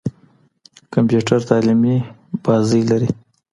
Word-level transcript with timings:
کمپيوټر 0.93 1.39
تعليمي 1.49 1.95
بازۍ 2.43 2.81
لري. 2.89 3.09